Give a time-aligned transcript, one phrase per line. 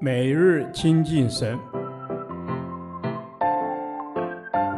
[0.00, 1.58] 每日亲近神，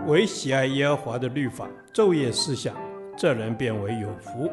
[0.06, 2.76] 唯喜爱耶和华的律法，昼夜思想，
[3.16, 4.48] 这人便为有福。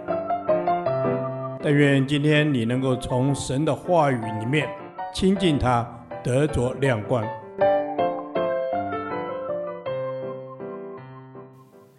[1.61, 4.67] 但愿今天你能够从神的话语里面
[5.13, 5.87] 亲近他，
[6.23, 7.23] 得着亮光。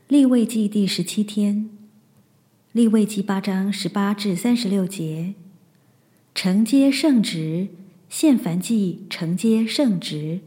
[0.09, 1.71] 立位记第十七天，
[2.73, 5.35] 立位记八章十八至三十六节，
[6.35, 7.69] 承接圣职。
[8.17, 10.41] 献燔祭，承接圣职。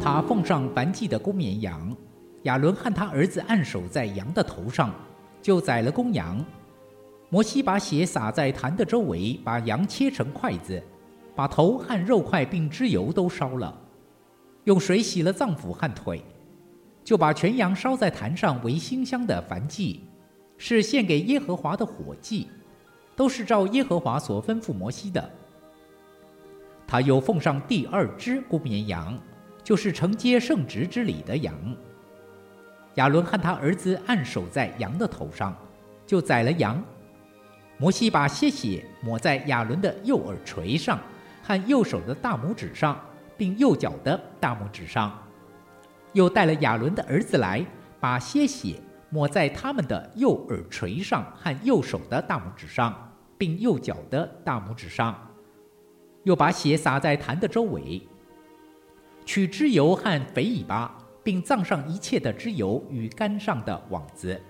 [0.00, 1.96] 他奉上梵祭的公绵羊，
[2.42, 4.92] 亚伦和他儿子按手在羊的头上，
[5.40, 6.44] 就宰了公羊。
[7.30, 10.82] 摩西把血洒在坛的周围，把羊切成块子，
[11.36, 13.81] 把头和肉块并脂油都烧了。
[14.64, 16.22] 用水洗了脏腑和腿，
[17.02, 20.04] 就把全羊烧在坛上为馨香的燔祭，
[20.56, 22.48] 是献给耶和华的火祭，
[23.16, 25.30] 都是照耶和华所吩咐摩西的。
[26.86, 29.18] 他又奉上第二只公绵羊，
[29.64, 31.54] 就是承接圣职之礼的羊。
[32.96, 35.56] 亚伦和他儿子按手在羊的头上，
[36.06, 36.80] 就宰了羊。
[37.78, 41.00] 摩西把血血抹在亚伦的右耳垂上
[41.42, 43.00] 和右手的大拇指上。
[43.42, 45.20] 并右脚的大拇指上，
[46.12, 47.66] 又带了亚伦的儿子来，
[47.98, 48.76] 把些血
[49.10, 55.28] 抹在他们的右耳垂上和右手的大拇指上，并右脚的大拇指上，
[56.22, 58.00] 又把血洒在坛的周围。
[59.26, 64.40] 取脂油和肥尾巴，并葬上一切的脂油与肝上的网子，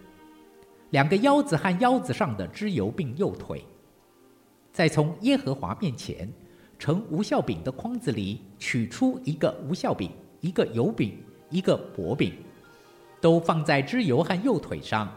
[0.90, 3.64] 两个腰子和腰子上的脂油，并右腿，
[4.70, 6.30] 再从耶和华面前。
[6.82, 11.16] 盛无效饼的筐子里取出一个无效饼，一个油饼，
[11.48, 12.34] 一个薄饼，
[13.20, 15.08] 都放在脂油和右腿上，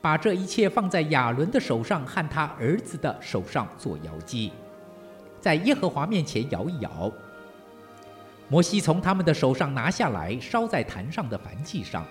[0.00, 4.52] 把这一切放在亚伦的手上和他儿子的手上做摇祭，
[5.40, 7.10] 在耶和华面前摇一摇。
[8.48, 12.06] 摩西从他们的手上拿下来，烧在坛上的燔祭上，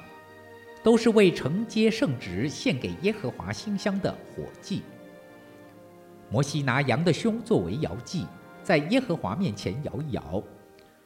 [0.83, 4.81] 都是为承接圣职，献给耶和华馨香的火祭。
[6.29, 8.27] 摩西拿羊的胸作为摇祭。
[8.63, 10.43] 在耶和华面前摇一摇，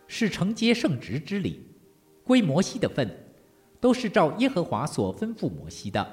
[0.07, 1.65] 是承接圣职之礼，
[2.23, 3.09] 归摩西的份，
[3.79, 6.05] 都是照耶和华所吩咐摩西的。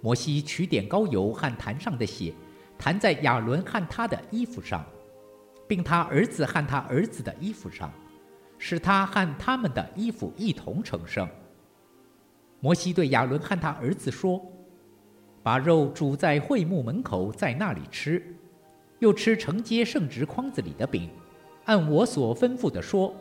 [0.00, 2.34] 摩西取点膏油和坛上的血，
[2.76, 4.84] 弹在亚伦和他的衣服上，
[5.68, 7.92] 并他儿子和他儿子的衣服上，
[8.58, 11.28] 使他和他们的衣服一同成圣。
[12.58, 14.40] 摩西对亚伦和他儿子说
[15.42, 18.24] ：“把肉煮在会幕门口，在那里吃。”
[19.02, 21.10] 又吃承接圣职筐子里的饼，
[21.64, 23.12] 按我所吩咐的说，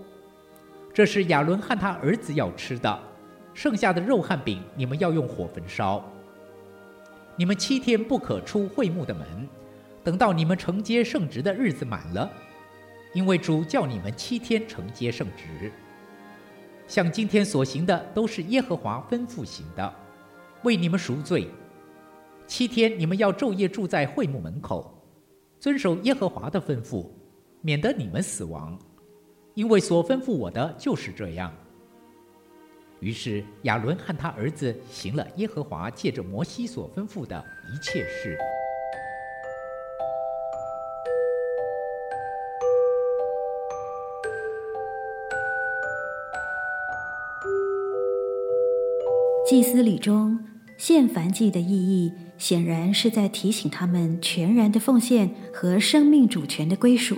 [0.94, 3.00] 这是亚伦和他儿子要吃的，
[3.52, 6.08] 剩下的肉和饼你们要用火焚烧。
[7.36, 9.25] 你们七天不可出会幕的门，
[10.03, 12.31] 等到你们承接圣职的日子满了，
[13.16, 15.72] 因为主叫你们七天承接圣职。
[16.88, 19.91] 像今天所行的都是耶和华吩咐行的，
[20.62, 21.50] 为你们赎罪。
[22.46, 24.96] 七天你们要昼夜住在会幕门口。
[25.62, 27.06] 遵守耶和华的吩咐，
[27.62, 28.76] 免得你们死亡，
[29.54, 31.54] 因为所吩咐我的就是这样。
[33.00, 38.36] 于是亚伦和他儿子行了耶和华借着摩西所吩咐的一切事。
[49.48, 50.44] 祭司礼中
[50.80, 52.31] 献燔祭的意义。
[52.41, 57.16] 显然是在提醒他们全然的奉献和生命主权的归属。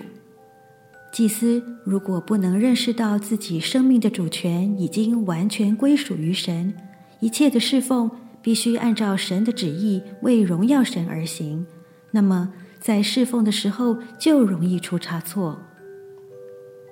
[1.13, 6.73] 祭司如果不能认识到自己生命的主权已经完全归属于神，
[7.21, 8.11] 一切的侍奉
[8.41, 11.65] 必须按照神的旨意为荣耀神而行，
[12.11, 15.57] 那么在侍奉的时候就容易出差错。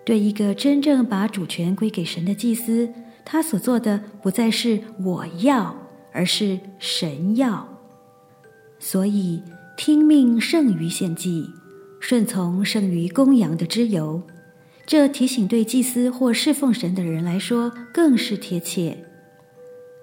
[0.05, 2.89] 对一个真正把主权归给神的祭司，
[3.25, 5.75] 他所做的不再是我要，
[6.13, 7.70] 而是神要。
[8.83, 9.43] 所以，
[9.77, 11.47] 听命胜于献祭，
[11.99, 14.19] 顺从胜于公羊的脂油。
[14.87, 18.97] 这提醒对祭司或侍奉神的人来说更是贴切。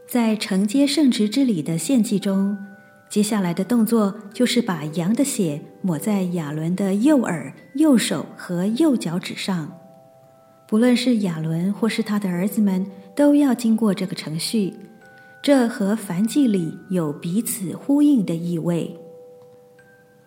[0.06, 2.56] 在承接圣职之礼的献祭中，
[3.10, 9.76] 接下来的动作就是把羊的血抹在亚伦的右耳、右手和右脚趾上。
[10.69, 12.86] 不论是亚伦或是他的儿子们，
[13.16, 14.72] 都要经过这个程序。
[15.43, 18.99] 这和梵祭里有彼此呼应的意味。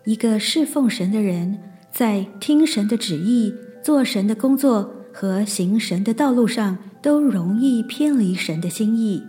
[0.04, 1.58] 一个侍奉神的人，
[1.92, 3.54] 在听神的旨意、
[3.84, 9.22] 做神的工作和行神的道路上都容易偏离神的心意，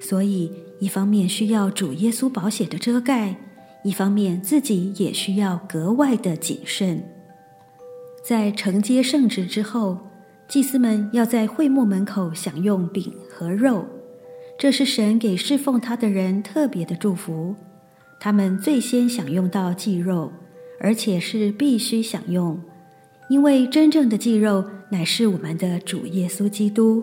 [0.00, 3.34] 所以一方面需要主耶稣宝血的遮盖，
[3.82, 7.02] 一方面自己也需要格外的谨慎。
[8.22, 9.96] 在承接圣职之后，
[10.48, 13.86] 祭司们要在会幕门口享用饼和肉，
[14.60, 17.56] 这是神给侍奉他的人特别的祝福。
[18.20, 20.30] 他们最先享用到祭肉，
[20.78, 22.60] 而且是必须享用，
[23.30, 27.02] 因为真正的祭肉乃是我们的主耶稣基督，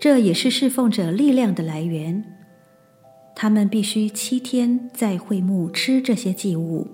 [0.00, 2.24] 这也是侍奉者力量的来源。
[3.36, 6.88] 他们必须七天在会幕吃这些祭物。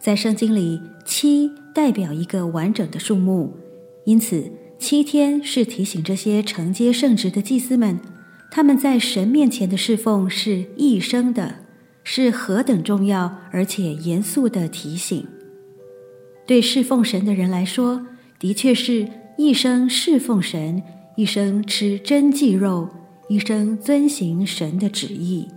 [0.00, 3.52] 在圣经里，七代表一个完整的数目，
[4.06, 8.00] 因此七天是提醒这些承接圣职的祭司们，
[8.50, 11.66] 他们在神面前的侍奉是一生的。
[12.08, 15.26] 是何等重要而且严肃的提醒。
[16.46, 18.06] 对侍奉神的人来说，
[18.38, 20.80] 的确是一生侍奉神，
[21.16, 22.88] 一生吃真祭肉，
[23.28, 25.48] 一生遵行神的旨意。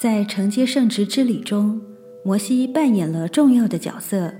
[0.00, 1.80] 在承接圣职之礼中，
[2.24, 4.34] 摩西扮演了重要的角色。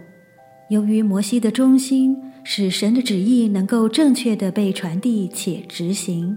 [0.71, 6.37] 由于摩西的忠心，使神的旨意能够正确的被传递且执行。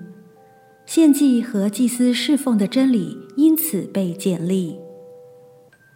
[0.93, 4.77] 献祭和祭司侍奉的真理因此被建立。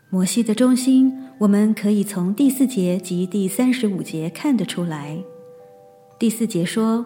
[0.09, 5.21] 摩西的忠心，我们可以从第四节及第三十五节看得出来。
[6.17, 7.05] 第四节说，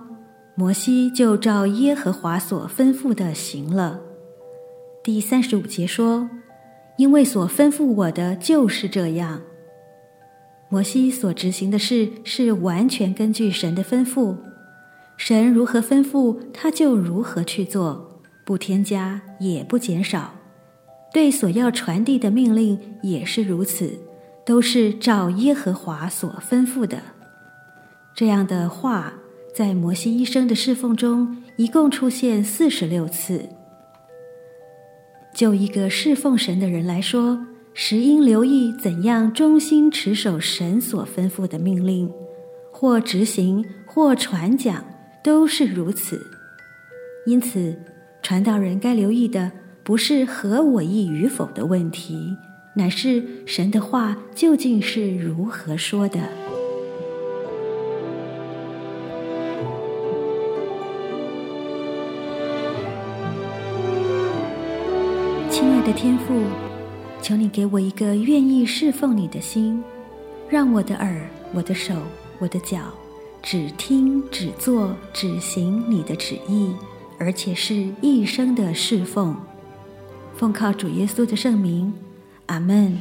[0.53, 3.99] 摩西就照耶和华所吩咐的行了。
[5.03, 6.29] 第三十五节说，
[6.95, 9.41] 因为所吩咐我的就是这样。
[10.69, 14.37] 摩西所执行的事是完全根据神的吩咐。
[15.19, 20.33] 神如何吩咐，他就如何去做，不添加也不减少。
[21.13, 23.99] 对所要传递的命令也是如此，
[24.45, 27.01] 都是照耶和华所吩咐的。
[28.15, 29.13] 这样的话，
[29.53, 33.49] 在摩西一生的侍奉中，一共出现四十六次。
[35.35, 42.09] 就一个侍奉神的人来说，实应留意怎样忠心持守神所吩咐的命令，
[42.71, 44.85] 或执行，或传讲。
[45.21, 46.25] 都是如此，
[47.25, 47.77] 因此，
[48.21, 49.51] 传道人该留意的
[49.83, 52.35] 不是合我意与否的问题，
[52.75, 56.19] 乃是神的话究竟是如何说的。
[65.49, 66.41] 亲爱的天父，
[67.21, 69.83] 求你给我一个愿意侍奉你的心，
[70.47, 71.93] 让我的耳、我的手、
[72.39, 72.79] 我的脚。
[73.41, 76.73] 只听、只做、只行你的旨意，
[77.17, 79.35] 而且是一生的侍奉。
[80.35, 81.93] 奉靠主耶稣的圣名，
[82.47, 82.99] 阿门。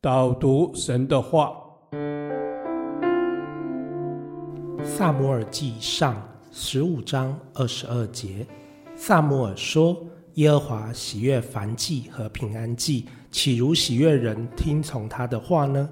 [0.00, 1.52] 导读神的话，
[4.84, 6.14] 《撒母耳记上》
[6.50, 8.46] 十五章二十二节，
[8.96, 9.96] 撒母耳说。
[10.38, 15.88] 耶和华喜悦燔祭和平安祭，岂如喜悦人听从他的话呢？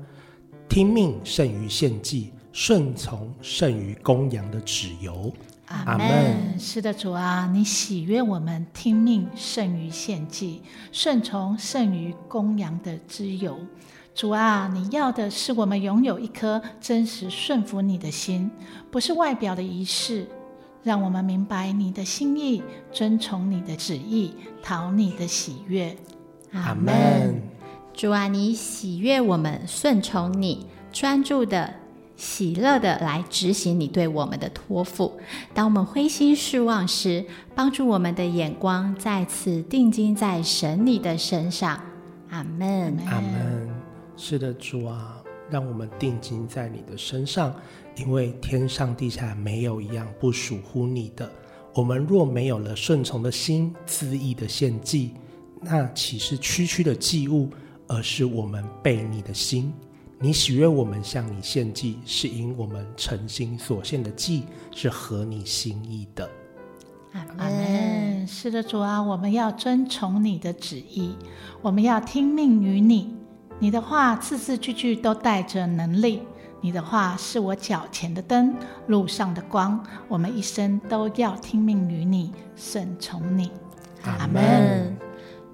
[0.69, 5.33] 听命胜于献祭，顺从胜于公羊的脂油。
[5.67, 6.57] 阿门。
[6.61, 13.59] 是的，主啊，你喜悦我们听命胜于献祭，顺从胜于公羊的脂油。
[14.15, 18.49] 主啊，你要的是我们拥有一颗真实顺服你的心，
[18.93, 20.25] 不是外表的仪式。
[20.87, 22.63] 让我们明白你的心意，
[22.93, 25.97] 遵从你的旨意，讨你的喜悦。
[26.53, 27.43] 阿门。
[27.93, 31.75] 主啊，你喜悦我们顺从你，专注的、
[32.15, 35.19] 喜乐的来执行你对我们的托付。
[35.53, 41.81] 当我们灰心失望时，帮助我们的眼光再次定睛在神你的身上。
[42.31, 42.97] 阿门。
[43.07, 43.69] 阿门。
[44.17, 45.21] 是的，主啊。
[45.49, 47.55] 让我们定睛在你的身上，
[47.97, 51.31] 因为天上地下没有一样不属乎你的。
[51.75, 55.13] 我们若没有了顺从的心，恣意的献祭，
[55.61, 57.51] 那岂是区区的祭物，
[57.87, 59.73] 而是我们背你的心。
[60.19, 66.31] 你喜悦我们向你献祭，是因我们诚心所献的祭是合你心意的。
[67.13, 68.27] 阿门。
[68.27, 71.15] 是的，主啊，我们要遵从你的旨意，
[71.63, 73.15] 我们要听命于你。
[73.59, 76.21] 你的话字字句句都带着能力，
[76.61, 78.55] 你的话是我脚前的灯，
[78.87, 79.85] 路上的光。
[80.09, 83.51] 我们一生都要听命于你，顺从你。
[84.03, 84.97] 阿门。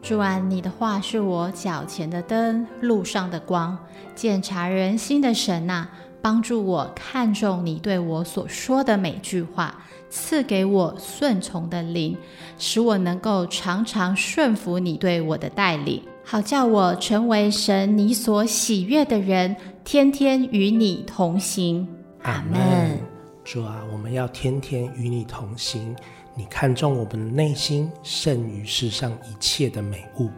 [0.00, 3.78] 主啊，你的话是我脚前的灯，路上的光。
[4.14, 5.86] 鉴察人心的神呐，
[6.22, 12.16] 帮助我看重你对我所说的每句话，赐给我顺从的灵，
[12.56, 21.86] 使我能够常常顺服你对我的带领，好叫我成为神你所喜悦的人，天天与你同行。
[22.22, 22.98] 阿门。
[23.44, 25.94] 主啊，我们要天天与你同行。
[26.36, 30.30] 你看重我们的内心，胜于世上一切的美物，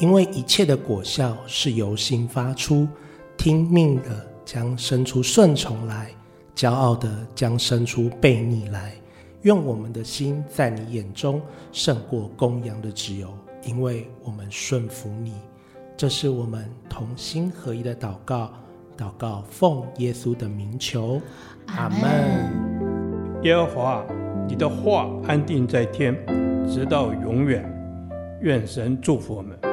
[0.00, 2.88] 因为一切的果效是由心发出。
[3.36, 6.10] 听命的将生出顺从来，
[6.56, 8.94] 骄傲的将生出悖逆来。
[9.42, 11.38] 愿我们的心在你眼中
[11.70, 13.28] 胜过公羊的自由，
[13.62, 15.34] 因为我们顺服你。
[15.98, 18.50] 这是我们同心合一的祷告，
[18.96, 21.20] 祷告奉耶稣的名求，
[21.66, 23.42] 阿门。
[23.42, 24.06] 耶和华，
[24.48, 26.16] 你的话安定在天，
[26.66, 27.70] 直到永远。
[28.40, 29.67] 愿神祝福我们。